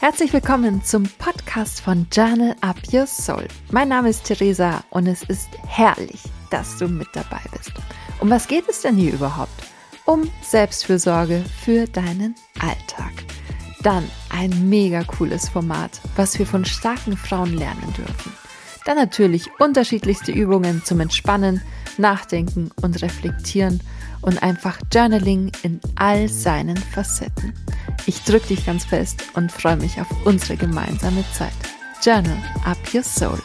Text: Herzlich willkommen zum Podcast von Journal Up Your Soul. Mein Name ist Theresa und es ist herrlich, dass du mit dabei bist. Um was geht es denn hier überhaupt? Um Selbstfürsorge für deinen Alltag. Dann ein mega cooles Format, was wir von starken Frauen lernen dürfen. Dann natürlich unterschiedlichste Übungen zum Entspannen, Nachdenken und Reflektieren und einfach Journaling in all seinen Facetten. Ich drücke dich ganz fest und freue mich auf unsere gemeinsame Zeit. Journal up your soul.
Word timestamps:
Herzlich 0.00 0.32
willkommen 0.32 0.84
zum 0.84 1.02
Podcast 1.18 1.80
von 1.80 2.06
Journal 2.12 2.54
Up 2.60 2.76
Your 2.92 3.08
Soul. 3.08 3.48
Mein 3.72 3.88
Name 3.88 4.10
ist 4.10 4.22
Theresa 4.22 4.84
und 4.90 5.08
es 5.08 5.24
ist 5.24 5.48
herrlich, 5.66 6.22
dass 6.50 6.78
du 6.78 6.86
mit 6.86 7.08
dabei 7.14 7.40
bist. 7.52 7.72
Um 8.20 8.30
was 8.30 8.46
geht 8.46 8.68
es 8.68 8.82
denn 8.82 8.94
hier 8.94 9.12
überhaupt? 9.12 9.50
Um 10.04 10.30
Selbstfürsorge 10.40 11.44
für 11.64 11.86
deinen 11.86 12.36
Alltag. 12.60 13.12
Dann 13.82 14.08
ein 14.30 14.68
mega 14.68 15.02
cooles 15.02 15.48
Format, 15.48 16.00
was 16.14 16.38
wir 16.38 16.46
von 16.46 16.64
starken 16.64 17.16
Frauen 17.16 17.56
lernen 17.56 17.92
dürfen. 17.96 18.32
Dann 18.88 18.96
natürlich 18.96 19.50
unterschiedlichste 19.58 20.32
Übungen 20.32 20.82
zum 20.82 21.00
Entspannen, 21.00 21.60
Nachdenken 21.98 22.70
und 22.80 23.02
Reflektieren 23.02 23.82
und 24.22 24.42
einfach 24.42 24.78
Journaling 24.90 25.52
in 25.62 25.78
all 25.96 26.26
seinen 26.30 26.78
Facetten. 26.78 27.52
Ich 28.06 28.24
drücke 28.24 28.46
dich 28.46 28.64
ganz 28.64 28.86
fest 28.86 29.24
und 29.34 29.52
freue 29.52 29.76
mich 29.76 30.00
auf 30.00 30.06
unsere 30.24 30.56
gemeinsame 30.56 31.22
Zeit. 31.34 31.52
Journal 32.02 32.38
up 32.64 32.78
your 32.94 33.02
soul. 33.02 33.38